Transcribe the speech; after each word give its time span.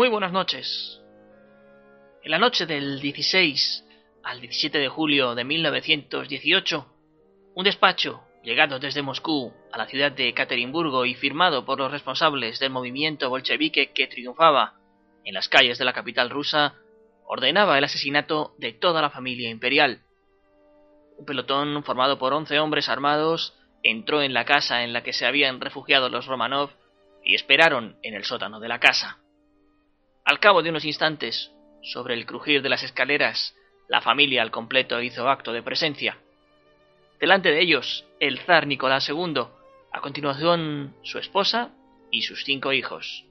Muy 0.00 0.08
buenas 0.08 0.32
noches. 0.32 0.98
En 2.22 2.30
la 2.30 2.38
noche 2.38 2.64
del 2.64 3.02
16 3.02 3.84
al 4.22 4.40
17 4.40 4.78
de 4.78 4.88
julio 4.88 5.34
de 5.34 5.44
1918, 5.44 6.86
un 7.54 7.64
despacho, 7.64 8.22
llegado 8.42 8.78
desde 8.78 9.02
Moscú 9.02 9.52
a 9.70 9.76
la 9.76 9.84
ciudad 9.84 10.10
de 10.10 10.28
Ekaterimburgo 10.28 11.04
y 11.04 11.14
firmado 11.14 11.66
por 11.66 11.78
los 11.78 11.92
responsables 11.92 12.58
del 12.60 12.70
movimiento 12.70 13.28
bolchevique 13.28 13.92
que 13.92 14.06
triunfaba 14.06 14.80
en 15.26 15.34
las 15.34 15.50
calles 15.50 15.76
de 15.76 15.84
la 15.84 15.92
capital 15.92 16.30
rusa, 16.30 16.76
ordenaba 17.26 17.76
el 17.76 17.84
asesinato 17.84 18.54
de 18.56 18.72
toda 18.72 19.02
la 19.02 19.10
familia 19.10 19.50
imperial. 19.50 20.00
Un 21.18 21.26
pelotón 21.26 21.84
formado 21.84 22.18
por 22.18 22.32
once 22.32 22.58
hombres 22.58 22.88
armados 22.88 23.52
entró 23.82 24.22
en 24.22 24.32
la 24.32 24.46
casa 24.46 24.82
en 24.82 24.94
la 24.94 25.02
que 25.02 25.12
se 25.12 25.26
habían 25.26 25.60
refugiado 25.60 26.08
los 26.08 26.24
Romanov 26.24 26.70
y 27.22 27.34
esperaron 27.34 27.98
en 28.02 28.14
el 28.14 28.24
sótano 28.24 28.60
de 28.60 28.68
la 28.68 28.80
casa. 28.80 29.18
Al 30.30 30.38
cabo 30.38 30.62
de 30.62 30.70
unos 30.70 30.84
instantes, 30.84 31.50
sobre 31.82 32.14
el 32.14 32.24
crujir 32.24 32.62
de 32.62 32.68
las 32.68 32.84
escaleras, 32.84 33.52
la 33.88 34.00
familia 34.00 34.42
al 34.42 34.52
completo 34.52 35.02
hizo 35.02 35.28
acto 35.28 35.52
de 35.52 35.60
presencia. 35.60 36.18
Delante 37.18 37.50
de 37.50 37.60
ellos, 37.60 38.04
el 38.20 38.38
zar 38.38 38.68
Nicolás 38.68 39.08
II, 39.08 39.42
a 39.90 40.00
continuación 40.00 40.94
su 41.02 41.18
esposa 41.18 41.72
y 42.12 42.22
sus 42.22 42.44
cinco 42.44 42.72
hijos. 42.72 43.24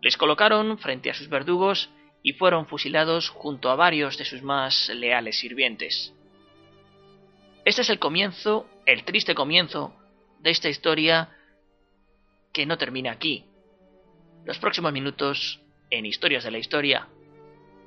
Les 0.00 0.16
colocaron 0.16 0.78
frente 0.78 1.10
a 1.10 1.14
sus 1.14 1.28
verdugos 1.28 1.90
y 2.22 2.32
fueron 2.32 2.66
fusilados 2.66 3.28
junto 3.28 3.68
a 3.68 3.76
varios 3.76 4.16
de 4.16 4.24
sus 4.24 4.40
más 4.40 4.88
leales 4.88 5.40
sirvientes. 5.40 6.14
Este 7.66 7.82
es 7.82 7.90
el 7.90 7.98
comienzo, 7.98 8.66
el 8.86 9.04
triste 9.04 9.34
comienzo, 9.34 9.94
de 10.40 10.52
esta 10.52 10.70
historia 10.70 11.36
que 12.50 12.64
no 12.64 12.78
termina 12.78 13.12
aquí. 13.12 13.44
Los 14.46 14.58
próximos 14.58 14.90
minutos 14.94 15.61
en 15.92 16.06
Historias 16.06 16.42
de 16.42 16.50
la 16.50 16.58
Historia, 16.58 17.06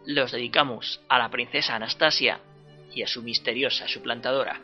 los 0.06 0.32
dedicamos 0.32 1.02
a 1.10 1.18
la 1.18 1.32
princesa 1.32 1.76
Anastasia 1.76 2.40
y 2.94 3.02
a 3.02 3.08
su 3.08 3.24
misteriosa 3.24 3.88
suplantadora. 3.88 4.62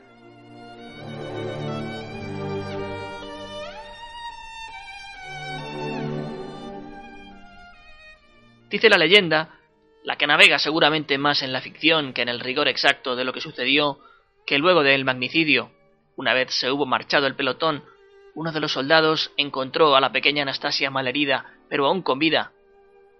Dice 8.69 8.89
la 8.89 8.99
leyenda, 8.99 9.59
la 10.03 10.17
que 10.17 10.27
navega 10.27 10.59
seguramente 10.59 11.17
más 11.17 11.41
en 11.41 11.51
la 11.51 11.61
ficción 11.61 12.13
que 12.13 12.21
en 12.21 12.29
el 12.29 12.39
rigor 12.39 12.67
exacto 12.67 13.15
de 13.15 13.25
lo 13.25 13.33
que 13.33 13.41
sucedió, 13.41 13.99
que 14.45 14.59
luego 14.59 14.83
del 14.83 15.03
magnicidio, 15.03 15.71
una 16.15 16.35
vez 16.35 16.53
se 16.53 16.69
hubo 16.71 16.85
marchado 16.85 17.25
el 17.25 17.35
pelotón, 17.35 17.83
uno 18.35 18.51
de 18.51 18.59
los 18.59 18.73
soldados 18.73 19.31
encontró 19.35 19.95
a 19.95 19.99
la 19.99 20.11
pequeña 20.11 20.43
Anastasia 20.43 20.91
malherida, 20.91 21.57
pero 21.69 21.87
aún 21.87 22.03
con 22.03 22.19
vida, 22.19 22.53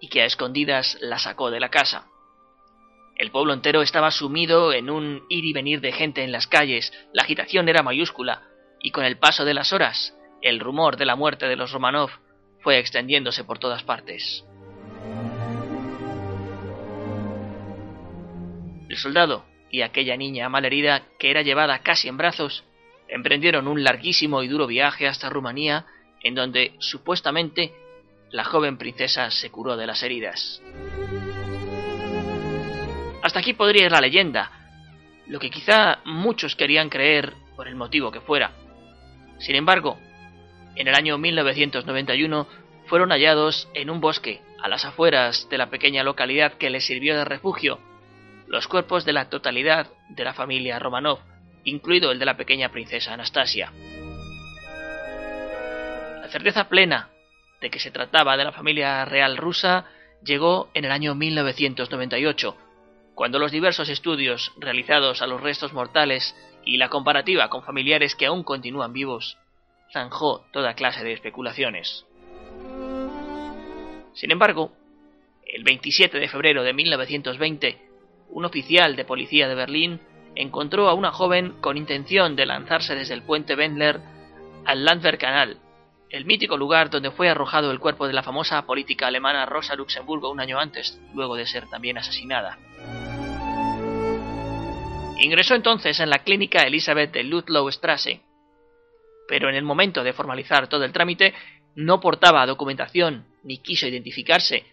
y 0.02 0.08
que 0.08 0.20
a 0.20 0.26
escondidas 0.26 0.98
la 1.00 1.20
sacó 1.20 1.52
de 1.52 1.60
la 1.60 1.70
casa. 1.70 2.08
El 3.16 3.30
pueblo 3.30 3.54
entero 3.54 3.82
estaba 3.82 4.10
sumido 4.10 4.72
en 4.72 4.90
un 4.90 5.24
ir 5.28 5.44
y 5.44 5.52
venir 5.52 5.80
de 5.80 5.92
gente 5.92 6.24
en 6.24 6.32
las 6.32 6.48
calles, 6.48 6.92
la 7.12 7.22
agitación 7.22 7.68
era 7.68 7.84
mayúscula, 7.84 8.42
y 8.80 8.90
con 8.90 9.04
el 9.04 9.16
paso 9.16 9.44
de 9.44 9.54
las 9.54 9.72
horas, 9.72 10.12
el 10.42 10.58
rumor 10.58 10.96
de 10.96 11.06
la 11.06 11.14
muerte 11.14 11.46
de 11.46 11.54
los 11.54 11.70
Romanov 11.70 12.10
fue 12.62 12.80
extendiéndose 12.80 13.44
por 13.44 13.60
todas 13.60 13.84
partes. 13.84 14.44
El 18.88 18.96
soldado 18.96 19.44
y 19.70 19.82
aquella 19.82 20.16
niña 20.16 20.48
malherida, 20.48 21.04
que 21.20 21.30
era 21.30 21.42
llevada 21.42 21.78
casi 21.78 22.08
en 22.08 22.16
brazos, 22.16 22.64
emprendieron 23.06 23.68
un 23.68 23.84
larguísimo 23.84 24.42
y 24.42 24.48
duro 24.48 24.66
viaje 24.66 25.06
hasta 25.06 25.30
Rumanía, 25.30 25.86
en 26.24 26.34
donde 26.34 26.74
supuestamente 26.80 27.72
la 28.32 28.44
joven 28.44 28.78
princesa 28.78 29.30
se 29.30 29.50
curó 29.50 29.76
de 29.76 29.86
las 29.86 30.02
heridas. 30.02 30.62
Hasta 33.22 33.38
aquí 33.38 33.52
podría 33.52 33.84
ir 33.84 33.92
la 33.92 34.00
leyenda, 34.00 34.50
lo 35.28 35.38
que 35.38 35.50
quizá 35.50 36.00
muchos 36.04 36.56
querían 36.56 36.88
creer 36.88 37.34
por 37.54 37.68
el 37.68 37.76
motivo 37.76 38.10
que 38.10 38.20
fuera. 38.20 38.52
Sin 39.38 39.54
embargo, 39.54 39.98
en 40.74 40.88
el 40.88 40.94
año 40.94 41.18
1991 41.18 42.48
fueron 42.86 43.10
hallados 43.10 43.68
en 43.74 43.90
un 43.90 44.00
bosque 44.00 44.40
a 44.60 44.68
las 44.68 44.84
afueras 44.84 45.48
de 45.50 45.58
la 45.58 45.70
pequeña 45.70 46.02
localidad 46.02 46.54
que 46.54 46.70
les 46.70 46.86
sirvió 46.86 47.16
de 47.16 47.24
refugio 47.24 47.78
los 48.46 48.66
cuerpos 48.66 49.04
de 49.04 49.12
la 49.12 49.30
totalidad 49.30 49.88
de 50.10 50.24
la 50.24 50.34
familia 50.34 50.78
Romanov, 50.78 51.20
incluido 51.64 52.12
el 52.12 52.18
de 52.18 52.26
la 52.26 52.36
pequeña 52.36 52.70
princesa 52.70 53.14
Anastasia. 53.14 53.72
La 56.20 56.28
certeza 56.28 56.68
plena 56.68 57.08
de 57.62 57.70
que 57.70 57.78
se 57.78 57.90
trataba 57.90 58.36
de 58.36 58.44
la 58.44 58.52
familia 58.52 59.04
real 59.06 59.38
rusa 59.38 59.86
llegó 60.22 60.68
en 60.74 60.84
el 60.84 60.92
año 60.92 61.14
1998, 61.14 62.56
cuando 63.14 63.38
los 63.38 63.52
diversos 63.52 63.88
estudios 63.88 64.52
realizados 64.58 65.22
a 65.22 65.26
los 65.26 65.40
restos 65.40 65.72
mortales 65.72 66.36
y 66.64 66.76
la 66.76 66.88
comparativa 66.88 67.48
con 67.48 67.62
familiares 67.62 68.14
que 68.14 68.26
aún 68.26 68.42
continúan 68.42 68.92
vivos 68.92 69.38
zanjó 69.92 70.44
toda 70.52 70.74
clase 70.74 71.04
de 71.04 71.12
especulaciones. 71.12 72.06
Sin 74.14 74.30
embargo, 74.30 74.72
el 75.46 75.64
27 75.64 76.18
de 76.18 76.28
febrero 76.28 76.62
de 76.62 76.72
1920, 76.72 77.78
un 78.30 78.44
oficial 78.44 78.96
de 78.96 79.04
policía 79.04 79.48
de 79.48 79.54
Berlín 79.54 80.00
encontró 80.34 80.88
a 80.88 80.94
una 80.94 81.12
joven 81.12 81.60
con 81.60 81.76
intención 81.76 82.36
de 82.36 82.46
lanzarse 82.46 82.94
desde 82.94 83.14
el 83.14 83.22
puente 83.22 83.54
Wendler 83.54 84.00
al 84.64 84.84
Landwehrkanal, 84.84 85.58
el 86.12 86.26
mítico 86.26 86.58
lugar 86.58 86.90
donde 86.90 87.10
fue 87.10 87.30
arrojado 87.30 87.70
el 87.70 87.80
cuerpo 87.80 88.06
de 88.06 88.12
la 88.12 88.22
famosa 88.22 88.64
política 88.66 89.06
alemana 89.06 89.46
Rosa 89.46 89.74
Luxemburgo 89.74 90.30
un 90.30 90.40
año 90.40 90.60
antes, 90.60 91.00
luego 91.14 91.36
de 91.36 91.46
ser 91.46 91.68
también 91.68 91.96
asesinada. 91.96 92.58
Ingresó 95.18 95.54
entonces 95.54 95.98
en 96.00 96.10
la 96.10 96.18
clínica 96.18 96.64
Elizabeth 96.64 97.12
de 97.12 97.24
Ludlow 97.24 97.70
Strasse, 97.72 98.20
pero 99.26 99.48
en 99.48 99.54
el 99.54 99.64
momento 99.64 100.04
de 100.04 100.12
formalizar 100.12 100.68
todo 100.68 100.84
el 100.84 100.92
trámite 100.92 101.32
no 101.74 102.00
portaba 102.00 102.44
documentación 102.44 103.24
ni 103.42 103.58
quiso 103.58 103.86
identificarse, 103.86 104.66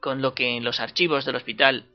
con 0.00 0.20
lo 0.20 0.34
que 0.34 0.56
en 0.56 0.64
los 0.64 0.80
archivos 0.80 1.24
del 1.24 1.36
hospital 1.36 1.86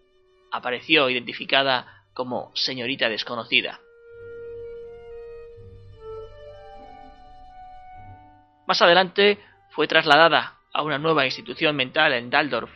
apareció 0.51 1.09
identificada 1.09 2.05
como 2.13 2.51
señorita 2.55 3.09
desconocida. 3.09 3.81
Más 8.67 8.81
adelante 8.81 9.39
fue 9.69 9.87
trasladada 9.87 10.55
a 10.73 10.81
una 10.81 10.97
nueva 10.97 11.25
institución 11.25 11.75
mental 11.75 12.13
en 12.13 12.29
Daldorf 12.29 12.71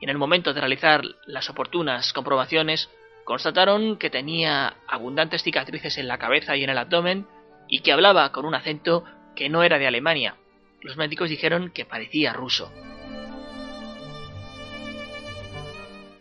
y 0.00 0.04
en 0.04 0.10
el 0.10 0.18
momento 0.18 0.52
de 0.52 0.60
realizar 0.60 1.02
las 1.26 1.48
oportunas 1.48 2.12
comprobaciones 2.12 2.90
constataron 3.24 3.98
que 3.98 4.10
tenía 4.10 4.76
abundantes 4.86 5.42
cicatrices 5.42 5.98
en 5.98 6.08
la 6.08 6.18
cabeza 6.18 6.56
y 6.56 6.64
en 6.64 6.70
el 6.70 6.78
abdomen 6.78 7.26
y 7.68 7.80
que 7.80 7.92
hablaba 7.92 8.32
con 8.32 8.46
un 8.46 8.54
acento 8.54 9.04
que 9.36 9.48
no 9.48 9.62
era 9.62 9.78
de 9.78 9.86
Alemania. 9.86 10.36
Los 10.80 10.96
médicos 10.96 11.30
dijeron 11.30 11.70
que 11.70 11.84
parecía 11.84 12.32
ruso. 12.32 12.72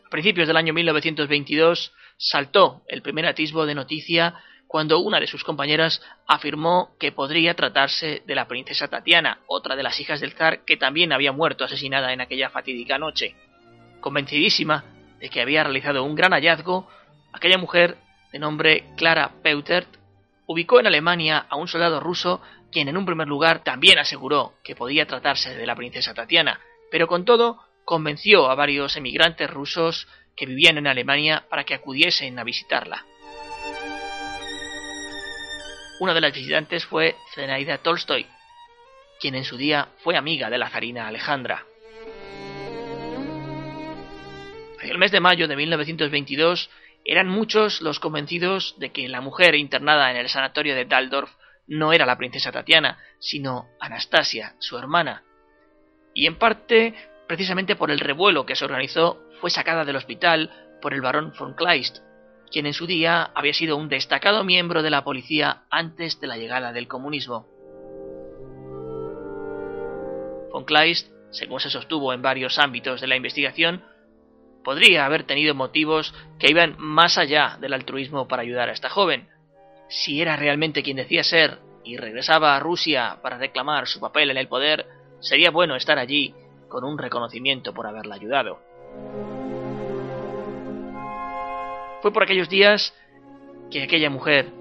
A 0.06 0.10
principios 0.10 0.48
del 0.48 0.58
año 0.58 0.74
1922 0.74 1.94
saltó 2.18 2.84
el 2.88 3.02
primer 3.02 3.26
atisbo 3.26 3.66
de 3.66 3.76
noticia 3.76 4.36
cuando 4.68 5.00
una 5.00 5.20
de 5.20 5.28
sus 5.28 5.44
compañeras 5.44 6.02
afirmó 6.28 6.96
que 7.00 7.12
podría 7.12 7.54
tratarse 7.54 8.22
de 8.26 8.36
la 8.36 8.48
princesa 8.48 8.88
Tatiana, 8.88 9.40
otra 9.48 9.76
de 9.76 9.84
las 9.84 10.00
hijas 10.00 10.20
del 10.20 10.34
zar 10.34 10.66
que 10.66 10.78
también 10.78 11.14
había 11.14 11.32
muerto 11.32 11.64
asesinada 11.64 12.14
en 12.14 12.22
aquella 12.22 12.50
fatídica 12.50 12.98
noche. 12.98 13.36
Convencidísima 14.02 14.84
de 15.20 15.30
que 15.30 15.42
había 15.42 15.64
realizado 15.64 16.04
un 16.04 16.16
gran 16.16 16.34
hallazgo, 16.34 16.88
aquella 17.32 17.58
mujer, 17.58 17.98
de 18.32 18.40
nombre 18.40 18.84
Clara 18.98 19.32
Peutert, 19.42 19.88
ubicó 20.46 20.80
en 20.80 20.88
Alemania 20.88 21.46
a 21.50 21.56
un 21.56 21.68
soldado 21.68 22.00
ruso 22.00 22.42
quien 22.72 22.90
en 22.90 22.98
un 22.98 23.06
primer 23.06 23.28
lugar 23.28 23.64
también 23.64 23.98
aseguró 23.98 24.54
que 24.64 24.76
podía 24.76 25.06
tratarse 25.06 25.56
de 25.56 25.66
la 25.66 25.76
princesa 25.76 26.14
Tatiana, 26.14 26.60
pero 26.92 27.08
con 27.08 27.26
todo 27.26 27.60
convenció 27.86 28.50
a 28.50 28.56
varios 28.56 28.98
emigrantes 28.98 29.50
rusos 29.50 30.08
que 30.36 30.46
vivían 30.46 30.78
en 30.78 30.88
Alemania 30.88 31.46
para 31.50 31.64
que 31.64 31.74
acudiesen 31.74 32.38
a 32.38 32.44
visitarla. 32.44 33.06
Una 36.00 36.14
de 36.14 36.22
las 36.22 36.34
visitantes 36.34 36.86
fue 36.86 37.16
Zenaida 37.34 37.80
Tolstoy, 37.80 38.28
quien 39.20 39.34
en 39.34 39.44
su 39.44 39.58
día 39.58 39.88
fue 40.04 40.16
amiga 40.16 40.50
de 40.50 40.60
la 40.60 40.70
zarina 40.70 41.08
Alejandra. 41.08 41.66
En 44.82 44.92
el 44.92 45.00
mes 45.00 45.12
de 45.12 45.20
mayo 45.20 45.48
de 45.48 45.56
1922 45.56 46.70
eran 47.04 47.28
muchos 47.28 47.82
los 47.82 48.00
convencidos 48.00 48.76
de 48.78 48.92
que 48.92 49.08
la 49.08 49.22
mujer 49.22 49.56
internada 49.56 50.12
en 50.12 50.18
el 50.18 50.30
sanatorio 50.30 50.76
de 50.76 50.86
Daldorf 50.86 51.32
no 51.66 51.94
era 51.94 52.06
la 52.06 52.18
princesa 52.18 52.52
Tatiana, 52.52 53.00
sino 53.20 53.68
Anastasia, 53.80 54.56
su 54.60 54.78
hermana. 54.78 55.24
Y 56.14 56.28
en 56.28 56.36
parte, 56.36 56.94
precisamente 57.28 57.76
por 57.76 57.90
el 57.90 58.00
revuelo 58.00 58.46
que 58.46 58.56
se 58.56 58.66
organizó, 58.66 59.24
fue 59.42 59.50
sacada 59.50 59.84
del 59.84 59.96
hospital 59.96 60.52
por 60.80 60.94
el 60.94 61.02
barón 61.02 61.34
von 61.38 61.56
Kleist, 61.56 61.98
quien 62.52 62.66
en 62.66 62.74
su 62.74 62.88
día 62.88 63.32
había 63.36 63.54
sido 63.54 63.78
un 63.78 63.90
destacado 63.90 64.44
miembro 64.44 64.82
de 64.82 64.90
la 64.90 65.04
policía 65.04 65.64
antes 65.70 66.20
de 66.20 66.28
la 66.28 66.38
llegada 66.38 66.74
del 66.74 66.88
comunismo. 66.88 67.48
Von 70.52 70.66
Kleist, 70.66 71.12
según 71.32 71.60
se 71.60 71.70
sostuvo 71.70 72.14
en 72.14 72.22
varios 72.22 72.58
ámbitos 72.58 73.02
de 73.02 73.08
la 73.08 73.16
investigación, 73.16 73.84
podría 74.64 75.06
haber 75.06 75.24
tenido 75.24 75.56
motivos 75.56 76.14
que 76.40 76.50
iban 76.50 76.76
más 76.78 77.18
allá 77.18 77.58
del 77.62 77.74
altruismo 77.74 78.28
para 78.28 78.42
ayudar 78.42 78.70
a 78.70 78.74
esta 78.74 78.90
joven. 78.90 79.30
Si 79.90 80.22
era 80.22 80.36
realmente 80.36 80.84
quien 80.84 80.98
decía 80.98 81.24
ser 81.24 81.60
y 81.84 81.98
regresaba 81.98 82.56
a 82.56 82.60
Rusia 82.60 83.20
para 83.22 83.38
reclamar 83.38 83.88
su 83.88 84.00
papel 84.00 84.32
en 84.32 84.38
el 84.38 84.48
poder, 84.48 84.86
sería 85.20 85.52
bueno 85.52 85.76
estar 85.76 85.98
allí 85.98 86.34
con 86.68 86.84
un 86.84 86.98
reconocimiento 86.98 87.74
por 87.74 87.88
haberla 87.88 88.16
ayudado. 88.16 88.60
Fue 92.02 92.14
por 92.14 92.24
aquellos 92.24 92.50
días 92.50 92.94
que 93.72 93.84
aquella 93.84 94.10
mujer, 94.10 94.52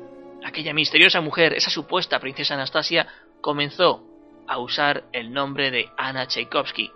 aquella 0.44 0.72
misteriosa 0.72 1.20
mujer, 1.20 1.52
esa 1.52 1.70
supuesta 1.70 2.18
princesa 2.18 2.54
Anastasia, 2.54 3.06
comenzó 3.40 4.02
a 4.48 4.58
usar 4.58 5.04
el 5.12 5.32
nombre 5.32 5.70
de 5.70 5.90
Anna 5.96 6.26
Tchaikovsky. 6.26 6.90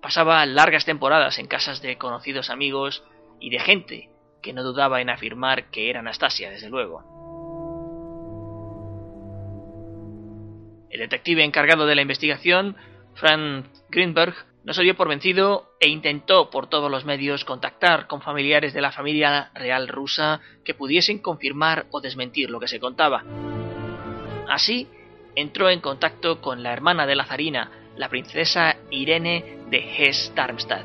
Pasaba 0.00 0.46
largas 0.46 0.84
temporadas 0.84 1.38
en 1.38 1.48
casas 1.48 1.82
de 1.82 1.98
conocidos 1.98 2.50
amigos 2.50 3.02
y 3.40 3.50
de 3.50 3.58
gente 3.58 4.10
que 4.40 4.52
no 4.52 4.62
dudaba 4.62 5.00
en 5.00 5.10
afirmar 5.10 5.70
que 5.70 5.90
era 5.90 6.00
Anastasia, 6.00 6.50
desde 6.50 6.68
luego. 6.68 7.02
El 10.90 11.00
detective 11.00 11.42
encargado 11.42 11.86
de 11.86 11.96
la 11.96 12.02
investigación, 12.02 12.76
Frank 13.14 13.66
Greenberg, 13.90 14.34
no 14.66 14.74
se 14.74 14.82
dio 14.82 14.96
por 14.96 15.08
vencido 15.08 15.70
e 15.78 15.88
intentó 15.88 16.50
por 16.50 16.66
todos 16.66 16.90
los 16.90 17.04
medios 17.04 17.44
contactar 17.44 18.08
con 18.08 18.20
familiares 18.20 18.74
de 18.74 18.80
la 18.80 18.90
familia 18.90 19.52
real 19.54 19.86
rusa 19.86 20.40
que 20.64 20.74
pudiesen 20.74 21.20
confirmar 21.20 21.86
o 21.92 22.00
desmentir 22.00 22.50
lo 22.50 22.58
que 22.58 22.66
se 22.66 22.80
contaba. 22.80 23.22
Así, 24.48 24.88
entró 25.36 25.70
en 25.70 25.80
contacto 25.80 26.40
con 26.40 26.64
la 26.64 26.72
hermana 26.72 27.06
de 27.06 27.14
la 27.14 27.26
zarina, 27.26 27.70
la 27.96 28.08
princesa 28.08 28.76
Irene 28.90 29.60
de 29.70 29.78
Hesse-Darmstadt, 29.78 30.84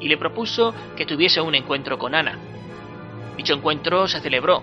y 0.00 0.08
le 0.08 0.16
propuso 0.16 0.74
que 0.96 1.04
tuviese 1.04 1.42
un 1.42 1.54
encuentro 1.54 1.98
con 1.98 2.14
Ana. 2.14 2.38
Dicho 3.36 3.52
encuentro 3.52 4.08
se 4.08 4.20
celebró, 4.20 4.62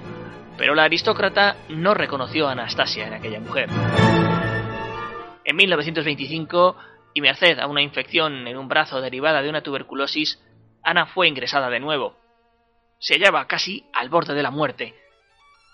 pero 0.57 0.73
la 0.73 0.85
aristócrata 0.85 1.57
no 1.69 1.93
reconoció 1.93 2.47
a 2.47 2.53
Anastasia 2.53 3.05
en 3.05 3.13
aquella 3.13 3.39
mujer. 3.39 3.69
En 5.43 5.55
1925, 5.55 6.75
y 7.13 7.21
merced 7.21 7.59
a 7.59 7.67
una 7.67 7.81
infección 7.81 8.47
en 8.47 8.57
un 8.57 8.67
brazo 8.67 9.01
derivada 9.01 9.41
de 9.41 9.49
una 9.49 9.61
tuberculosis, 9.61 10.41
Ana 10.83 11.05
fue 11.05 11.27
ingresada 11.27 11.69
de 11.69 11.79
nuevo. 11.79 12.17
Se 12.99 13.15
hallaba 13.15 13.47
casi 13.47 13.85
al 13.93 14.09
borde 14.09 14.33
de 14.33 14.43
la 14.43 14.51
muerte. 14.51 14.95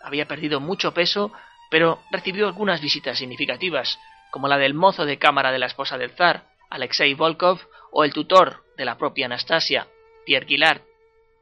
Había 0.01 0.28
perdido 0.28 0.60
mucho 0.60 0.94
peso, 0.94 1.31
pero 1.69 2.00
recibió 2.12 2.48
algunas 2.48 2.81
visitas 2.81 3.18
significativas, 3.18 4.00
como 4.31 4.48
la 4.48 4.57
del 4.57 4.74
mozo 4.74 5.06
de 5.06 5.18
cámara 5.18 5.51
de 5.51 5.60
la 5.60 5.66
esposa 5.66 5.98
del 5.98 6.12
zar, 6.12 6.45
Alexei 6.69 7.13
Volkov, 7.13 7.60
o 7.92 8.04
el 8.04 8.13
tutor 8.13 8.63
de 8.78 8.86
la 8.86 8.98
propia 8.98 9.25
Anastasia, 9.25 9.88
Pierre 10.25 10.45
Guillard. 10.45 10.81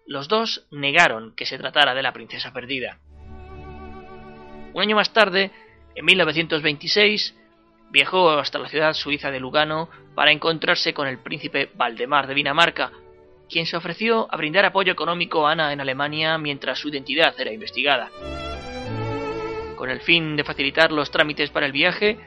Los 0.05 0.27
dos 0.27 0.67
negaron 0.71 1.35
que 1.35 1.45
se 1.45 1.57
tratara 1.57 1.95
de 1.95 2.03
la 2.03 2.13
princesa 2.13 2.53
perdida. 2.53 2.99
Un 4.73 4.81
año 4.81 4.95
más 4.95 5.13
tarde, 5.13 5.51
en 5.95 6.05
1926, 6.05 7.35
viajó 7.95 8.29
hasta 8.31 8.59
la 8.59 8.67
ciudad 8.67 8.91
suiza 8.91 9.31
de 9.31 9.39
Lugano 9.39 9.87
para 10.15 10.33
encontrarse 10.33 10.93
con 10.93 11.07
el 11.07 11.19
príncipe 11.19 11.69
Valdemar 11.75 12.27
de 12.27 12.33
Dinamarca, 12.33 12.91
quien 13.49 13.65
se 13.65 13.77
ofreció 13.77 14.27
a 14.29 14.35
brindar 14.35 14.65
apoyo 14.65 14.91
económico 14.91 15.47
a 15.47 15.53
Ana 15.53 15.71
en 15.71 15.79
Alemania 15.79 16.37
mientras 16.37 16.77
su 16.77 16.89
identidad 16.89 17.33
era 17.39 17.53
investigada. 17.53 18.11
Con 19.77 19.89
el 19.89 20.01
fin 20.01 20.35
de 20.35 20.43
facilitar 20.43 20.91
los 20.91 21.09
trámites 21.09 21.51
para 21.51 21.67
el 21.67 21.71
viaje, 21.71 22.19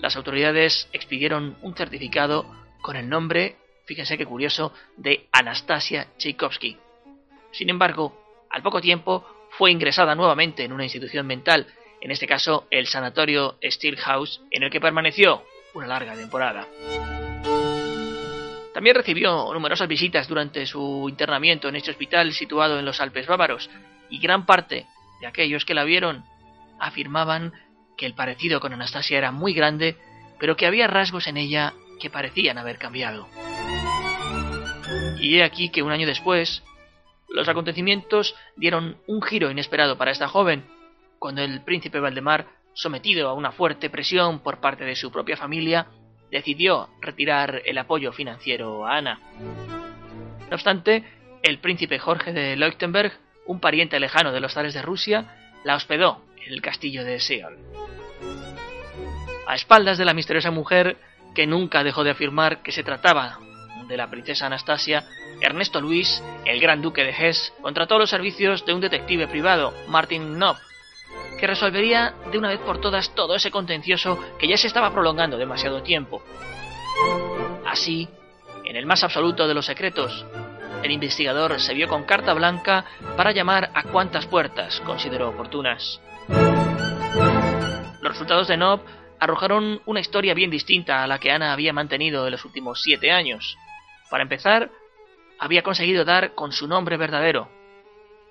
las 0.00 0.16
autoridades 0.16 0.90
expidieron 0.92 1.56
un 1.62 1.74
certificado 1.74 2.44
con 2.82 2.94
el 2.96 3.08
nombre, 3.08 3.56
fíjense 3.86 4.18
qué 4.18 4.26
curioso, 4.26 4.74
de 4.98 5.28
Anastasia 5.32 6.08
Tchaikovsky. 6.18 6.76
Sin 7.52 7.70
embargo, 7.70 8.44
al 8.50 8.62
poco 8.62 8.82
tiempo 8.82 9.24
fue 9.56 9.70
ingresada 9.70 10.14
nuevamente 10.14 10.62
en 10.62 10.74
una 10.74 10.84
institución 10.84 11.26
mental, 11.26 11.66
en 12.00 12.10
este 12.10 12.26
caso 12.26 12.66
el 12.70 12.86
sanatorio 12.86 13.56
House, 13.98 14.40
en 14.50 14.62
el 14.62 14.70
que 14.70 14.80
permaneció 14.80 15.42
una 15.74 15.86
larga 15.86 16.14
temporada. 16.14 16.66
También 18.72 18.96
recibió 18.96 19.52
numerosas 19.52 19.88
visitas 19.88 20.28
durante 20.28 20.64
su 20.66 21.06
internamiento 21.08 21.68
en 21.68 21.76
este 21.76 21.90
hospital 21.90 22.32
situado 22.32 22.78
en 22.78 22.84
los 22.84 23.00
Alpes 23.00 23.26
bávaros, 23.26 23.68
y 24.08 24.18
gran 24.18 24.46
parte 24.46 24.86
de 25.20 25.26
aquellos 25.26 25.64
que 25.64 25.74
la 25.74 25.84
vieron 25.84 26.24
afirmaban 26.78 27.52
que 27.96 28.06
el 28.06 28.14
parecido 28.14 28.60
con 28.60 28.72
Anastasia 28.72 29.18
era 29.18 29.32
muy 29.32 29.52
grande, 29.52 29.96
pero 30.38 30.56
que 30.56 30.66
había 30.66 30.86
rasgos 30.86 31.26
en 31.26 31.36
ella 31.36 31.74
que 32.00 32.10
parecían 32.10 32.56
haber 32.56 32.78
cambiado. 32.78 33.28
Y 35.20 35.36
he 35.36 35.44
aquí 35.44 35.68
que 35.68 35.82
un 35.82 35.92
año 35.92 36.06
después, 36.06 36.62
los 37.28 37.48
acontecimientos 37.48 38.34
dieron 38.56 38.96
un 39.06 39.20
giro 39.20 39.50
inesperado 39.50 39.98
para 39.98 40.10
esta 40.10 40.28
joven, 40.28 40.64
cuando 41.20 41.42
el 41.42 41.60
príncipe 41.60 42.00
Valdemar, 42.00 42.46
sometido 42.72 43.28
a 43.28 43.34
una 43.34 43.52
fuerte 43.52 43.90
presión 43.90 44.40
por 44.40 44.58
parte 44.58 44.84
de 44.84 44.96
su 44.96 45.12
propia 45.12 45.36
familia, 45.36 45.86
decidió 46.30 46.88
retirar 47.02 47.60
el 47.66 47.76
apoyo 47.76 48.10
financiero 48.12 48.86
a 48.86 48.96
Ana. 48.96 49.20
No 49.38 50.54
obstante, 50.54 51.04
el 51.42 51.58
príncipe 51.58 51.98
Jorge 51.98 52.32
de 52.32 52.56
Leuchtenberg, 52.56 53.12
un 53.46 53.60
pariente 53.60 54.00
lejano 54.00 54.32
de 54.32 54.40
los 54.40 54.54
zares 54.54 54.72
de 54.72 54.80
Rusia, 54.80 55.26
la 55.62 55.76
hospedó 55.76 56.24
en 56.46 56.54
el 56.54 56.62
castillo 56.62 57.04
de 57.04 57.20
Seol. 57.20 57.58
A 59.46 59.54
espaldas 59.54 59.98
de 59.98 60.06
la 60.06 60.14
misteriosa 60.14 60.50
mujer, 60.50 60.96
que 61.34 61.46
nunca 61.46 61.84
dejó 61.84 62.02
de 62.02 62.12
afirmar 62.12 62.62
que 62.62 62.72
se 62.72 62.82
trataba 62.82 63.38
de 63.86 63.96
la 63.98 64.08
princesa 64.08 64.46
Anastasia, 64.46 65.04
Ernesto 65.42 65.82
Luis, 65.82 66.22
el 66.46 66.60
gran 66.60 66.80
duque 66.80 67.04
de 67.04 67.10
Hesse, 67.10 67.52
contrató 67.60 67.98
los 67.98 68.08
servicios 68.08 68.64
de 68.64 68.72
un 68.72 68.80
detective 68.80 69.26
privado, 69.26 69.74
Martin 69.88 70.36
Knopp, 70.36 70.56
que 71.40 71.46
resolvería 71.46 72.14
de 72.30 72.38
una 72.38 72.50
vez 72.50 72.60
por 72.60 72.80
todas 72.80 73.14
todo 73.14 73.34
ese 73.34 73.50
contencioso 73.50 74.18
que 74.38 74.46
ya 74.46 74.58
se 74.58 74.66
estaba 74.66 74.92
prolongando 74.92 75.38
demasiado 75.38 75.82
tiempo. 75.82 76.22
Así, 77.66 78.08
en 78.64 78.76
el 78.76 78.84
más 78.84 79.02
absoluto 79.02 79.48
de 79.48 79.54
los 79.54 79.64
secretos, 79.64 80.26
el 80.82 80.90
investigador 80.90 81.58
se 81.58 81.72
vio 81.72 81.88
con 81.88 82.04
carta 82.04 82.34
blanca 82.34 82.84
para 83.16 83.32
llamar 83.32 83.70
a 83.74 83.84
cuantas 83.84 84.26
puertas 84.26 84.80
consideró 84.80 85.30
oportunas. 85.30 86.00
Los 86.28 88.12
resultados 88.12 88.48
de 88.48 88.58
Nob 88.58 88.80
arrojaron 89.18 89.80
una 89.86 90.00
historia 90.00 90.34
bien 90.34 90.50
distinta 90.50 91.02
a 91.02 91.06
la 91.06 91.18
que 91.18 91.30
Ana 91.30 91.52
había 91.52 91.72
mantenido 91.72 92.26
en 92.26 92.32
los 92.32 92.44
últimos 92.44 92.82
siete 92.82 93.12
años. 93.12 93.56
Para 94.10 94.22
empezar, 94.22 94.70
había 95.38 95.62
conseguido 95.62 96.04
dar 96.04 96.34
con 96.34 96.52
su 96.52 96.68
nombre 96.68 96.98
verdadero, 96.98 97.48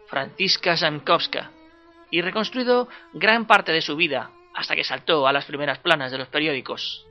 Francisca 0.08 0.75
Zankowska, 0.75 1.51
y 2.12 2.22
reconstruido 2.22 2.88
gran 3.13 3.46
parte 3.46 3.72
de 3.72 3.82
su 3.82 3.96
vida 3.96 4.32
hasta 4.56 4.75
que 4.75 4.84
saltó 4.84 5.28
a 5.28 5.34
las 5.34 5.46
primeras 5.46 5.80
planas 5.80 6.12
de 6.12 6.18
los 6.18 6.28
periódicos. 6.28 7.06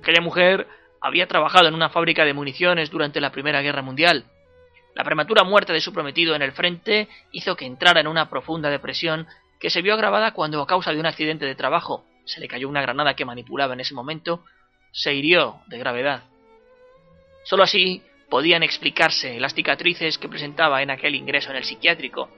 Aquella 0.00 0.20
mujer 0.20 0.66
había 1.00 1.26
trabajado 1.26 1.68
en 1.68 1.74
una 1.74 1.90
fábrica 1.90 2.24
de 2.24 2.32
municiones 2.32 2.90
durante 2.90 3.20
la 3.20 3.30
Primera 3.30 3.60
Guerra 3.60 3.82
Mundial. 3.82 4.24
La 4.94 5.04
prematura 5.04 5.44
muerte 5.44 5.72
de 5.72 5.80
su 5.80 5.92
prometido 5.92 6.34
en 6.34 6.42
el 6.42 6.52
frente 6.52 7.08
hizo 7.32 7.56
que 7.56 7.66
entrara 7.66 8.00
en 8.00 8.06
una 8.06 8.28
profunda 8.28 8.70
depresión 8.70 9.26
que 9.60 9.70
se 9.70 9.82
vio 9.82 9.94
agravada 9.94 10.32
cuando 10.32 10.62
a 10.62 10.66
causa 10.66 10.92
de 10.92 11.00
un 11.00 11.06
accidente 11.06 11.44
de 11.44 11.54
trabajo 11.54 12.04
se 12.24 12.40
le 12.40 12.48
cayó 12.48 12.68
una 12.68 12.82
granada 12.82 13.14
que 13.14 13.24
manipulaba 13.24 13.74
en 13.74 13.80
ese 13.80 13.94
momento, 13.94 14.44
se 14.92 15.14
hirió 15.14 15.60
de 15.66 15.78
gravedad. 15.78 16.24
Solo 17.44 17.62
así 17.62 18.02
podían 18.28 18.62
explicarse 18.62 19.40
las 19.40 19.54
cicatrices 19.54 20.18
que 20.18 20.28
presentaba 20.28 20.82
en 20.82 20.90
aquel 20.90 21.14
ingreso 21.14 21.50
en 21.50 21.56
el 21.56 21.64
psiquiátrico, 21.64 22.28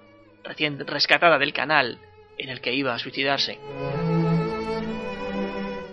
recién 0.44 0.78
rescatada 0.86 1.38
del 1.38 1.52
canal 1.52 1.98
en 2.38 2.48
el 2.48 2.60
que 2.60 2.72
iba 2.72 2.94
a 2.94 2.98
suicidarse. 2.98 3.58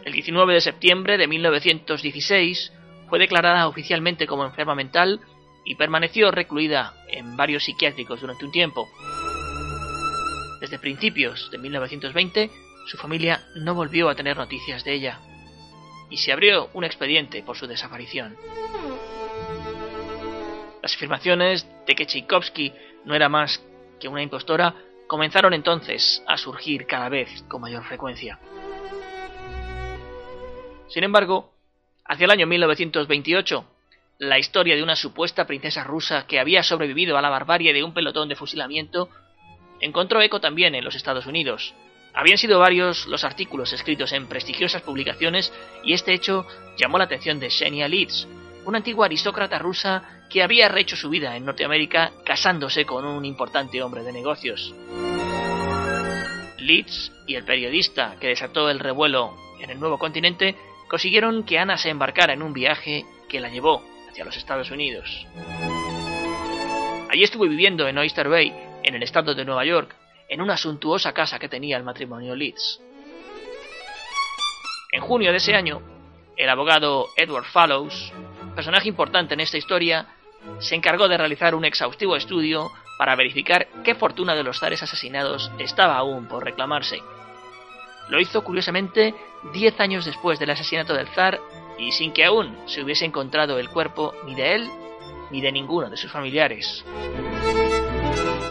El 0.05 0.13
19 0.13 0.53
de 0.53 0.61
septiembre 0.61 1.17
de 1.17 1.27
1916 1.27 2.71
fue 3.09 3.19
declarada 3.19 3.67
oficialmente 3.67 4.27
como 4.27 4.45
enferma 4.45 4.75
mental 4.75 5.19
y 5.65 5.75
permaneció 5.75 6.31
recluida 6.31 6.93
en 7.09 7.35
varios 7.35 7.65
psiquiátricos 7.65 8.21
durante 8.21 8.45
un 8.45 8.51
tiempo. 8.51 8.87
Desde 10.61 10.79
principios 10.79 11.51
de 11.51 11.57
1920, 11.57 12.49
su 12.87 12.97
familia 12.97 13.43
no 13.55 13.75
volvió 13.75 14.09
a 14.09 14.15
tener 14.15 14.37
noticias 14.37 14.83
de 14.85 14.93
ella 14.93 15.19
y 16.09 16.17
se 16.17 16.31
abrió 16.31 16.69
un 16.73 16.85
expediente 16.85 17.43
por 17.43 17.57
su 17.57 17.67
desaparición. 17.67 18.37
Las 20.81 20.95
afirmaciones 20.95 21.67
de 21.85 21.95
que 21.95 22.05
Tchaikovsky 22.05 22.71
no 23.03 23.13
era 23.13 23.27
más 23.27 23.61
que 23.99 24.07
una 24.07 24.21
impostora 24.21 24.75
comenzaron 25.07 25.53
entonces 25.53 26.23
a 26.27 26.37
surgir 26.37 26.85
cada 26.85 27.09
vez 27.09 27.43
con 27.47 27.61
mayor 27.61 27.83
frecuencia. 27.83 28.39
Sin 30.89 31.03
embargo, 31.03 31.53
hacia 32.05 32.25
el 32.25 32.31
año 32.31 32.47
1928, 32.47 33.65
la 34.19 34.39
historia 34.39 34.75
de 34.75 34.83
una 34.83 34.95
supuesta 34.95 35.45
princesa 35.45 35.83
rusa 35.83 36.25
que 36.25 36.39
había 36.39 36.63
sobrevivido 36.63 37.17
a 37.17 37.21
la 37.21 37.29
barbarie 37.29 37.73
de 37.73 37.83
un 37.83 37.93
pelotón 37.93 38.29
de 38.29 38.35
fusilamiento 38.35 39.09
encontró 39.79 40.21
eco 40.21 40.39
también 40.39 40.75
en 40.75 40.83
los 40.83 40.95
Estados 40.95 41.27
Unidos. 41.27 41.73
Habían 42.13 42.37
sido 42.39 42.59
varios 42.59 43.05
los 43.05 43.23
artículos 43.23 43.73
escritos 43.73 44.11
en 44.11 44.27
prestigiosas 44.27 44.81
publicaciones 44.81 45.53
y 45.83 45.93
este 45.93 46.13
hecho 46.13 46.47
llamó 46.77 46.97
la 46.97 47.03
atención 47.03 47.39
de 47.39 47.51
Xenia 47.51 47.87
Leeds, 47.87 48.27
una 48.65 48.79
antigua 48.79 49.05
aristócrata 49.05 49.59
rusa 49.59 50.16
que 50.29 50.43
había 50.43 50.67
rehecho 50.67 50.95
su 50.95 51.09
vida 51.09 51.35
en 51.35 51.45
Norteamérica 51.45 52.11
casándose 52.25 52.85
con 52.85 53.05
un 53.05 53.25
importante 53.25 53.81
hombre 53.81 54.03
de 54.03 54.13
negocios. 54.13 54.73
Leeds 56.59 57.11
y 57.27 57.35
el 57.35 57.45
periodista 57.45 58.15
que 58.19 58.27
desató 58.27 58.69
el 58.69 58.79
revuelo 58.79 59.35
en 59.61 59.69
el 59.69 59.79
nuevo 59.79 59.97
continente 59.97 60.55
consiguieron 60.89 61.43
que 61.43 61.59
Ana 61.59 61.77
se 61.77 61.89
embarcara 61.89 62.33
en 62.33 62.41
un 62.41 62.53
viaje 62.53 63.05
que 63.29 63.39
la 63.39 63.49
llevó 63.49 63.83
hacia 64.09 64.25
los 64.25 64.37
Estados 64.37 64.71
Unidos. 64.71 65.25
Allí 67.09 67.23
estuvo 67.23 67.43
viviendo 67.43 67.87
en 67.87 67.97
Oyster 67.97 68.27
Bay, 68.27 68.53
en 68.83 68.95
el 68.95 69.03
estado 69.03 69.33
de 69.33 69.45
Nueva 69.45 69.65
York, 69.65 69.95
en 70.29 70.41
una 70.41 70.57
suntuosa 70.57 71.13
casa 71.13 71.39
que 71.39 71.49
tenía 71.49 71.77
el 71.77 71.83
matrimonio 71.83 72.35
Leeds. 72.35 72.81
En 74.91 75.01
junio 75.01 75.31
de 75.31 75.37
ese 75.37 75.55
año, 75.55 75.81
el 76.35 76.49
abogado 76.49 77.07
Edward 77.15 77.45
Fallows, 77.45 78.11
personaje 78.55 78.89
importante 78.89 79.33
en 79.33 79.39
esta 79.39 79.57
historia, 79.57 80.07
se 80.59 80.75
encargó 80.75 81.07
de 81.07 81.17
realizar 81.17 81.55
un 81.55 81.65
exhaustivo 81.65 82.15
estudio 82.15 82.71
para 82.97 83.15
verificar 83.15 83.67
qué 83.83 83.95
fortuna 83.95 84.35
de 84.35 84.43
los 84.43 84.59
zares 84.59 84.81
asesinados 84.81 85.51
estaba 85.59 85.97
aún 85.97 86.27
por 86.27 86.43
reclamarse. 86.43 87.01
Lo 88.09 88.19
hizo 88.19 88.43
curiosamente 88.43 89.13
diez 89.53 89.79
años 89.79 90.05
después 90.05 90.39
del 90.39 90.49
asesinato 90.49 90.93
del 90.93 91.07
zar 91.09 91.39
y 91.77 91.91
sin 91.91 92.11
que 92.11 92.25
aún 92.25 92.57
se 92.65 92.81
hubiese 92.81 93.05
encontrado 93.05 93.59
el 93.59 93.69
cuerpo 93.69 94.13
ni 94.25 94.35
de 94.35 94.55
él 94.55 94.69
ni 95.29 95.41
de 95.41 95.51
ninguno 95.51 95.89
de 95.89 95.97
sus 95.97 96.11
familiares. 96.11 96.83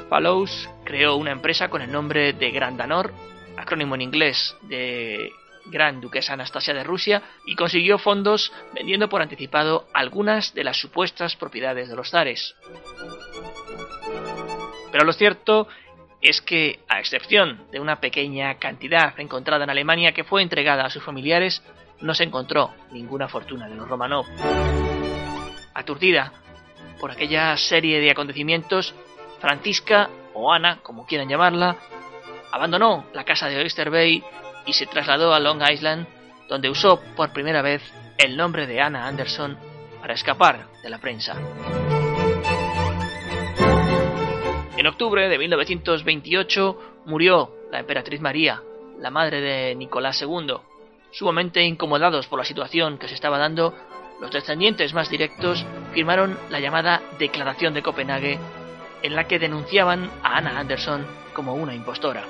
Fallows 0.09 0.69
creó 0.85 1.17
una 1.17 1.33
empresa 1.33 1.69
con 1.69 1.83
el 1.83 1.91
nombre 1.91 2.33
de 2.33 2.51
Grandanor, 2.51 3.13
acrónimo 3.57 3.95
en 3.95 4.03
inglés 4.03 4.57
de 4.63 5.33
Gran 5.71 6.01
Duquesa 6.01 6.35
Anastasia 6.35 6.75
de 6.75 6.85
Rusia, 6.85 7.23
y 7.45 7.55
consiguió 7.55 7.99
fondos 7.99 8.53
vendiendo 8.75 9.09
por 9.09 9.23
anticipado 9.23 9.87
algunas 9.93 10.55
de 10.55 10.65
las 10.65 10.79
supuestas 10.79 11.37
propiedades 11.37 11.89
de 11.89 11.97
los 11.97 12.11
zares. 12.11 12.55
Pero 14.93 15.05
lo 15.05 15.13
cierto 15.13 15.69
es 16.23 16.41
que, 16.41 16.81
a 16.89 16.99
excepción 16.99 17.67
de 17.71 17.81
una 17.81 18.01
pequeña 18.01 18.59
cantidad 18.59 19.19
encontrada 19.21 19.65
en 19.65 19.71
Alemania 19.71 20.13
que 20.13 20.25
fue 20.25 20.43
entregada 20.43 20.85
a 20.85 20.91
sus 20.91 21.03
familiares, 21.03 21.63
no 22.01 22.15
se 22.15 22.25
encontró 22.25 22.73
ninguna 22.93 23.29
fortuna 23.29 23.69
de 23.69 23.75
los 23.77 23.89
Romanov. 23.89 24.27
Aturdida 25.75 26.33
por 26.99 27.11
aquella 27.11 27.57
serie 27.57 28.01
de 28.01 28.11
acontecimientos, 28.11 28.95
Francisca, 29.41 30.09
o 30.35 30.53
Ana, 30.53 30.81
como 30.83 31.07
quieran 31.07 31.29
llamarla, 31.29 31.77
abandonó 32.53 33.07
la 33.13 33.25
casa 33.25 33.49
de 33.49 33.59
Oyster 33.59 33.91
Bay 33.91 34.23
y 34.67 34.73
se 34.73 34.87
trasladó 34.87 35.33
a 35.33 35.41
Long 35.41 35.63
Island, 35.71 36.07
donde 36.49 36.69
usó 36.69 37.01
por 37.17 37.33
primera 37.33 37.63
vez 37.63 37.83
el 38.19 38.37
nombre 38.37 38.67
de 38.67 38.81
Anna 38.81 39.07
Anderson 39.07 39.57
para 40.01 40.15
escapar 40.15 40.69
de 40.83 40.91
la 40.91 40.99
prensa. 40.99 41.37
En 44.77 44.87
octubre 44.87 45.29
de 45.29 45.39
1928 45.39 47.03
murió 47.07 47.51
la 47.73 47.81
emperatriz 47.81 48.21
María, 48.21 48.63
la 49.01 49.11
madre 49.11 49.41
de 49.41 49.75
Nicolás 49.75 50.21
II. 50.21 50.55
Sumamente 51.11 51.63
incomodados 51.65 52.27
por 52.27 52.39
la 52.39 52.45
situación 52.45 52.99
que 52.99 53.09
se 53.09 53.15
estaba 53.15 53.39
dando, 53.39 53.75
los 54.21 54.31
descendientes 54.31 54.95
más 54.95 55.11
directos 55.11 55.65
firmaron 55.93 56.39
la 56.51 56.61
llamada 56.61 57.03
Declaración 57.19 57.75
de 57.75 57.83
Copenhague, 57.83 58.39
en 59.03 59.15
la 59.15 59.27
que 59.27 59.39
denunciaban 59.39 60.11
a 60.23 60.39
Anna 60.39 60.59
Anderson 60.59 61.07
como 61.33 61.55
una 61.55 61.75
impostora. 61.75 62.25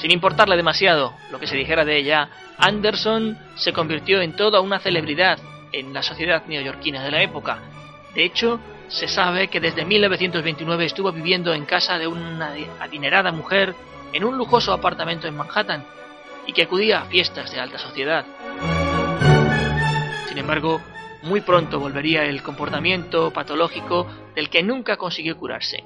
Sin 0.00 0.12
importarle 0.12 0.56
demasiado 0.56 1.14
lo 1.30 1.40
que 1.40 1.46
se 1.46 1.56
dijera 1.56 1.84
de 1.84 1.96
ella, 1.96 2.28
Anderson 2.56 3.36
se 3.56 3.72
convirtió 3.72 4.20
en 4.20 4.36
toda 4.36 4.60
una 4.60 4.78
celebridad 4.78 5.38
en 5.72 5.92
la 5.92 6.02
sociedad 6.02 6.44
neoyorquina 6.46 7.02
de 7.02 7.10
la 7.10 7.22
época. 7.22 7.58
De 8.14 8.24
hecho, 8.24 8.60
se 8.88 9.08
sabe 9.08 9.48
que 9.48 9.60
desde 9.60 9.84
1929 9.84 10.84
estuvo 10.84 11.12
viviendo 11.12 11.52
en 11.52 11.66
casa 11.66 11.98
de 11.98 12.06
una 12.06 12.54
adinerada 12.80 13.32
mujer 13.32 13.74
en 14.12 14.24
un 14.24 14.38
lujoso 14.38 14.72
apartamento 14.72 15.26
en 15.26 15.36
Manhattan 15.36 15.84
y 16.46 16.52
que 16.52 16.62
acudía 16.62 17.02
a 17.02 17.04
fiestas 17.06 17.52
de 17.52 17.60
alta 17.60 17.78
sociedad. 17.78 18.24
Sin 20.28 20.38
embargo, 20.38 20.80
muy 21.22 21.40
pronto 21.40 21.80
volvería 21.80 22.24
el 22.24 22.42
comportamiento 22.42 23.32
patológico 23.32 24.06
del 24.34 24.48
que 24.48 24.62
nunca 24.62 24.96
consiguió 24.96 25.36
curarse. 25.36 25.84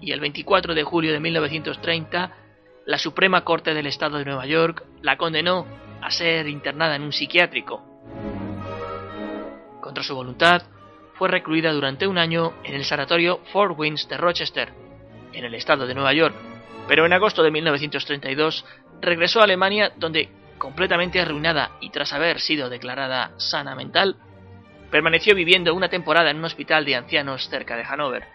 Y 0.00 0.10
el 0.10 0.20
24 0.20 0.74
de 0.74 0.82
julio 0.82 1.12
de 1.12 1.20
1930, 1.20 2.41
la 2.84 2.98
Suprema 2.98 3.44
Corte 3.44 3.74
del 3.74 3.86
Estado 3.86 4.18
de 4.18 4.24
Nueva 4.24 4.46
York 4.46 4.84
la 5.02 5.16
condenó 5.16 5.66
a 6.00 6.10
ser 6.10 6.48
internada 6.48 6.96
en 6.96 7.02
un 7.02 7.12
psiquiátrico. 7.12 7.82
Contra 9.80 10.02
su 10.02 10.14
voluntad, 10.14 10.62
fue 11.14 11.28
recluida 11.28 11.72
durante 11.72 12.06
un 12.06 12.18
año 12.18 12.54
en 12.64 12.74
el 12.74 12.84
sanatorio 12.84 13.40
Fort 13.52 13.78
Winds 13.78 14.08
de 14.08 14.16
Rochester, 14.16 14.72
en 15.32 15.44
el 15.44 15.54
estado 15.54 15.86
de 15.86 15.94
Nueva 15.94 16.12
York, 16.12 16.34
pero 16.88 17.06
en 17.06 17.12
agosto 17.12 17.42
de 17.42 17.50
1932 17.50 18.64
regresó 19.00 19.40
a 19.40 19.44
Alemania 19.44 19.92
donde, 19.96 20.30
completamente 20.58 21.20
arruinada 21.20 21.72
y 21.80 21.90
tras 21.90 22.12
haber 22.12 22.40
sido 22.40 22.68
declarada 22.68 23.32
sana 23.36 23.74
mental, 23.74 24.16
permaneció 24.90 25.34
viviendo 25.34 25.74
una 25.74 25.88
temporada 25.88 26.30
en 26.30 26.38
un 26.38 26.44
hospital 26.44 26.84
de 26.84 26.96
ancianos 26.96 27.48
cerca 27.48 27.76
de 27.76 27.84
Hannover. 27.84 28.26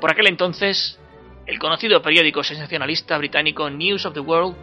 Por 0.00 0.10
aquel 0.10 0.26
entonces, 0.26 0.98
el 1.46 1.58
conocido 1.58 2.02
periódico 2.02 2.44
sensacionalista 2.44 3.18
británico 3.18 3.68
News 3.70 4.06
of 4.06 4.14
the 4.14 4.20
World 4.20 4.56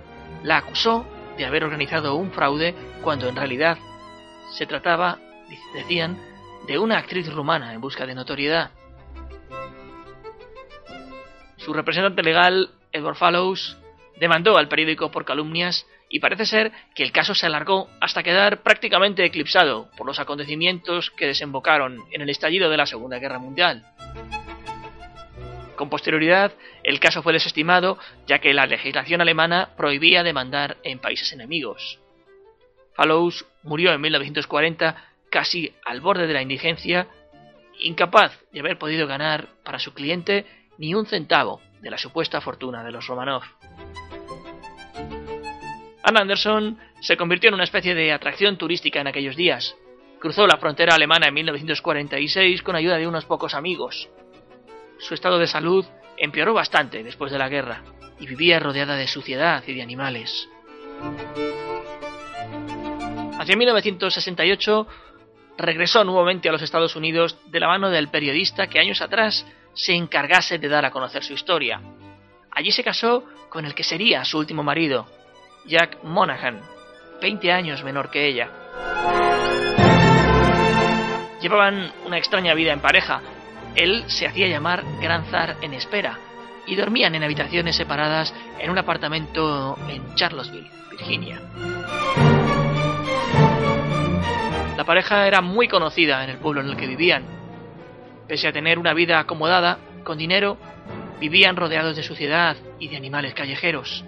la 0.43 0.57
acusó 0.57 1.05
de 1.37 1.45
haber 1.45 1.63
organizado 1.63 2.15
un 2.15 2.31
fraude 2.31 2.73
cuando 3.01 3.27
en 3.27 3.35
realidad 3.35 3.77
se 4.51 4.65
trataba 4.65 5.19
decían, 5.73 6.17
de 6.67 6.77
una 6.77 6.97
actriz 6.97 7.31
rumana 7.31 7.73
en 7.73 7.81
busca 7.81 8.05
de 8.05 8.15
notoriedad. 8.15 8.71
Su 11.57 11.73
representante 11.73 12.23
legal, 12.23 12.69
Edward 12.91 13.15
Fallows, 13.15 13.77
demandó 14.19 14.57
al 14.57 14.67
periódico 14.67 15.11
por 15.11 15.25
calumnias 15.25 15.85
y 16.09 16.19
parece 16.19 16.45
ser 16.45 16.71
que 16.95 17.03
el 17.03 17.11
caso 17.11 17.35
se 17.35 17.45
alargó 17.45 17.89
hasta 18.01 18.23
quedar 18.23 18.61
prácticamente 18.63 19.23
eclipsado 19.23 19.89
por 19.97 20.07
los 20.07 20.19
acontecimientos 20.19 21.11
que 21.11 21.27
desembocaron 21.27 21.97
en 22.11 22.21
el 22.21 22.29
estallido 22.29 22.69
de 22.69 22.77
la 22.77 22.85
Segunda 22.85 23.19
Guerra 23.19 23.39
Mundial. 23.39 23.85
Con 25.79 25.89
posterioridad, 25.89 26.51
el 26.83 26.99
caso 26.99 27.23
fue 27.23 27.31
desestimado 27.31 27.97
ya 28.27 28.39
que 28.39 28.53
la 28.53 28.65
legislación 28.65 29.21
alemana 29.21 29.69
prohibía 29.77 30.23
demandar 30.23 30.75
en 30.83 30.99
países 30.99 31.31
enemigos. 31.31 31.99
Fallows 32.95 33.45
murió 33.63 33.93
en 33.93 34.01
1940 34.01 35.01
casi 35.31 35.71
al 35.85 36.01
borde 36.01 36.27
de 36.27 36.33
la 36.33 36.41
indigencia, 36.41 37.07
incapaz 37.79 38.37
de 38.51 38.59
haber 38.59 38.77
podido 38.77 39.07
ganar 39.07 39.51
para 39.63 39.79
su 39.79 39.93
cliente 39.93 40.45
ni 40.77 40.93
un 40.95 41.05
centavo 41.05 41.61
de 41.79 41.91
la 41.91 41.97
supuesta 41.97 42.41
fortuna 42.41 42.83
de 42.83 42.91
los 42.91 43.07
Romanov. 43.07 43.43
Anna 46.03 46.19
Anderson 46.19 46.77
se 46.99 47.15
convirtió 47.15 47.47
en 47.47 47.53
una 47.53 47.63
especie 47.63 47.95
de 47.95 48.11
atracción 48.11 48.57
turística 48.57 48.99
en 48.99 49.07
aquellos 49.07 49.37
días. 49.37 49.77
Cruzó 50.19 50.45
la 50.45 50.57
frontera 50.57 50.95
alemana 50.95 51.29
en 51.29 51.35
1946 51.35 52.63
con 52.63 52.75
ayuda 52.75 52.97
de 52.97 53.07
unos 53.07 53.23
pocos 53.23 53.53
amigos. 53.53 54.09
Su 54.99 55.13
estado 55.13 55.39
de 55.39 55.47
salud 55.47 55.85
empeoró 56.17 56.53
bastante 56.53 57.03
después 57.03 57.31
de 57.31 57.39
la 57.39 57.49
guerra 57.49 57.83
y 58.19 58.27
vivía 58.27 58.59
rodeada 58.59 58.95
de 58.95 59.07
suciedad 59.07 59.63
y 59.65 59.73
de 59.73 59.81
animales. 59.81 60.47
Hacia 63.39 63.55
1968 63.55 64.87
regresó 65.57 66.03
nuevamente 66.03 66.49
a 66.49 66.51
los 66.51 66.61
Estados 66.61 66.95
Unidos 66.95 67.37
de 67.47 67.59
la 67.59 67.67
mano 67.67 67.89
del 67.89 68.09
periodista 68.09 68.67
que 68.67 68.79
años 68.79 69.01
atrás 69.01 69.45
se 69.73 69.93
encargase 69.93 70.57
de 70.57 70.67
dar 70.67 70.85
a 70.85 70.91
conocer 70.91 71.23
su 71.23 71.33
historia. 71.33 71.81
Allí 72.51 72.71
se 72.71 72.83
casó 72.83 73.23
con 73.49 73.65
el 73.65 73.73
que 73.73 73.83
sería 73.83 74.25
su 74.25 74.37
último 74.37 74.63
marido, 74.63 75.07
Jack 75.65 76.03
Monaghan, 76.03 76.61
20 77.21 77.51
años 77.51 77.83
menor 77.83 78.09
que 78.09 78.27
ella. 78.27 78.49
Llevaban 81.41 81.93
una 82.05 82.17
extraña 82.17 82.53
vida 82.53 82.73
en 82.73 82.81
pareja. 82.81 83.21
Él 83.75 84.03
se 84.07 84.27
hacía 84.27 84.47
llamar 84.47 84.83
Gran 85.01 85.25
Zar 85.25 85.57
en 85.61 85.73
espera 85.73 86.17
y 86.65 86.75
dormían 86.75 87.15
en 87.15 87.23
habitaciones 87.23 87.75
separadas 87.75 88.33
en 88.59 88.69
un 88.69 88.77
apartamento 88.77 89.77
en 89.89 90.15
Charlottesville, 90.15 90.69
Virginia. 90.91 91.41
La 94.77 94.85
pareja 94.85 95.27
era 95.27 95.41
muy 95.41 95.67
conocida 95.67 96.23
en 96.23 96.29
el 96.29 96.37
pueblo 96.37 96.61
en 96.61 96.69
el 96.69 96.77
que 96.77 96.87
vivían. 96.87 97.23
Pese 98.27 98.47
a 98.47 98.53
tener 98.53 98.79
una 98.79 98.93
vida 98.93 99.19
acomodada, 99.19 99.79
con 100.03 100.17
dinero, 100.17 100.57
vivían 101.19 101.55
rodeados 101.55 101.95
de 101.95 102.03
suciedad 102.03 102.55
y 102.79 102.87
de 102.87 102.97
animales 102.97 103.33
callejeros. 103.33 104.05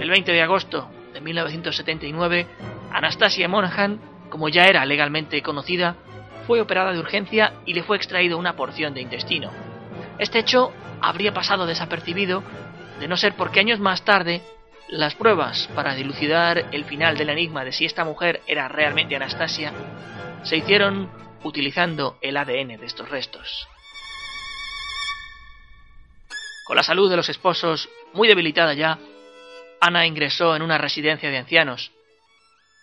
El 0.00 0.10
20 0.10 0.32
de 0.32 0.42
agosto 0.42 0.90
de 1.12 1.20
1979, 1.20 2.46
Anastasia 2.92 3.48
Monaghan, 3.48 4.00
como 4.28 4.48
ya 4.48 4.64
era 4.64 4.84
legalmente 4.84 5.42
conocida, 5.42 5.96
fue 6.48 6.62
operada 6.62 6.94
de 6.94 6.98
urgencia 6.98 7.52
y 7.66 7.74
le 7.74 7.82
fue 7.82 7.98
extraído 7.98 8.38
una 8.38 8.56
porción 8.56 8.94
de 8.94 9.02
intestino. 9.02 9.50
Este 10.18 10.38
hecho 10.38 10.72
habría 11.02 11.34
pasado 11.34 11.66
desapercibido 11.66 12.42
de 12.98 13.06
no 13.06 13.18
ser 13.18 13.34
porque 13.34 13.60
años 13.60 13.80
más 13.80 14.02
tarde 14.02 14.40
las 14.88 15.14
pruebas 15.14 15.68
para 15.74 15.94
dilucidar 15.94 16.64
el 16.72 16.86
final 16.86 17.18
del 17.18 17.28
enigma 17.28 17.66
de 17.66 17.72
si 17.72 17.84
esta 17.84 18.02
mujer 18.02 18.40
era 18.46 18.66
realmente 18.66 19.14
Anastasia 19.14 19.74
se 20.42 20.56
hicieron 20.56 21.10
utilizando 21.44 22.16
el 22.22 22.38
ADN 22.38 22.80
de 22.80 22.86
estos 22.86 23.10
restos. 23.10 23.68
Con 26.66 26.76
la 26.76 26.82
salud 26.82 27.10
de 27.10 27.16
los 27.16 27.28
esposos 27.28 27.90
muy 28.14 28.26
debilitada 28.26 28.72
ya, 28.72 28.98
Ana 29.82 30.06
ingresó 30.06 30.56
en 30.56 30.62
una 30.62 30.78
residencia 30.78 31.28
de 31.28 31.36
ancianos. 31.36 31.92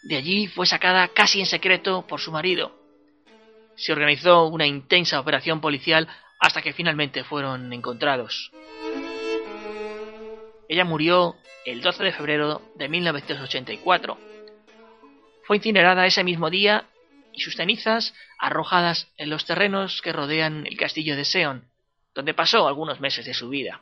De 0.04 0.18
allí 0.18 0.46
fue 0.46 0.68
sacada 0.68 1.08
casi 1.08 1.40
en 1.40 1.48
secreto 1.48 2.06
por 2.08 2.20
su 2.20 2.32
marido. 2.32 2.85
Se 3.76 3.92
organizó 3.92 4.48
una 4.48 4.66
intensa 4.66 5.20
operación 5.20 5.62
policial 5.62 6.08
hasta 6.40 6.62
que 6.62 6.74
finalmente 6.74 7.24
fueron 7.24 7.72
encontrados. 7.74 8.52
Ella 10.68 10.86
murió 10.86 11.36
el 11.66 11.82
12 11.82 12.04
de 12.04 12.12
febrero 12.12 12.62
de 12.76 12.90
1984. 12.90 14.18
Fue 15.44 15.58
incinerada 15.58 16.06
ese 16.06 16.24
mismo 16.24 16.50
día 16.50 16.86
y 17.34 17.42
sus 17.42 17.56
cenizas 17.56 18.14
arrojadas 18.40 19.12
en 19.18 19.30
los 19.30 19.46
terrenos 19.46 20.02
que 20.02 20.14
rodean 20.14 20.66
el 20.66 20.78
castillo 20.78 21.16
de 21.16 21.26
Seon, 21.26 21.70
donde 22.14 22.34
pasó 22.34 22.68
algunos 22.68 23.00
meses 23.00 23.26
de 23.26 23.34
su 23.34 23.50
vida. 23.50 23.82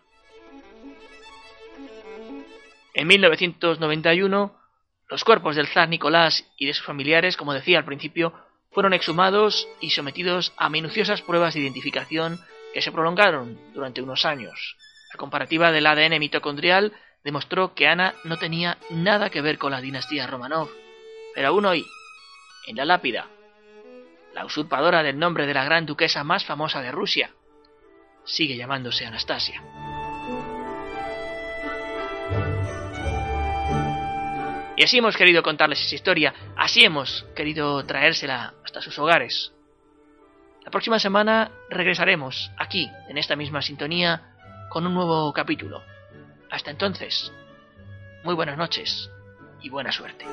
En 2.93 3.07
1991, 3.07 4.55
los 5.09 5.23
cuerpos 5.23 5.55
del 5.55 5.67
zar 5.67 5.89
Nicolás 5.89 6.45
y 6.57 6.65
de 6.65 6.73
sus 6.73 6.85
familiares, 6.85 7.37
como 7.37 7.53
decía 7.53 7.77
al 7.79 7.85
principio, 7.85 8.33
fueron 8.73 8.93
exhumados 8.93 9.67
y 9.79 9.91
sometidos 9.91 10.53
a 10.57 10.69
minuciosas 10.69 11.21
pruebas 11.21 11.53
de 11.53 11.61
identificación 11.61 12.39
que 12.73 12.81
se 12.81 12.91
prolongaron 12.91 13.59
durante 13.73 14.01
unos 14.01 14.25
años. 14.25 14.75
La 15.13 15.17
comparativa 15.17 15.71
del 15.71 15.85
ADN 15.85 16.19
mitocondrial 16.19 16.91
demostró 17.23 17.73
que 17.75 17.87
Ana 17.87 18.15
no 18.23 18.37
tenía 18.37 18.77
nada 18.89 19.29
que 19.29 19.41
ver 19.41 19.57
con 19.57 19.71
la 19.71 19.81
dinastía 19.81 20.27
Romanov. 20.27 20.69
Pero 21.35 21.49
aún 21.49 21.65
hoy, 21.65 21.85
en 22.67 22.75
la 22.75 22.85
lápida, 22.85 23.27
la 24.33 24.45
usurpadora 24.45 25.03
del 25.03 25.19
nombre 25.19 25.45
de 25.45 25.53
la 25.53 25.63
gran 25.63 25.85
duquesa 25.85 26.23
más 26.23 26.43
famosa 26.43 26.81
de 26.81 26.91
Rusia, 26.91 27.31
sigue 28.25 28.57
llamándose 28.57 29.05
Anastasia. 29.05 29.61
Y 34.75 34.83
así 34.83 34.97
hemos 34.97 35.15
querido 35.15 35.43
contarles 35.43 35.81
esa 35.81 35.95
historia, 35.95 36.33
así 36.57 36.83
hemos 36.83 37.25
querido 37.35 37.85
traérsela 37.85 38.53
hasta 38.63 38.81
sus 38.81 38.97
hogares. 38.97 39.53
La 40.65 40.71
próxima 40.71 40.97
semana 40.97 41.51
regresaremos 41.69 42.51
aquí, 42.57 42.89
en 43.09 43.17
esta 43.17 43.35
misma 43.35 43.61
sintonía, 43.61 44.33
con 44.69 44.87
un 44.87 44.93
nuevo 44.93 45.31
capítulo. 45.33 45.83
Hasta 46.49 46.71
entonces, 46.71 47.31
muy 48.23 48.33
buenas 48.33 48.57
noches 48.57 49.09
y 49.61 49.69
buena 49.69 49.91
suerte. 49.91 50.25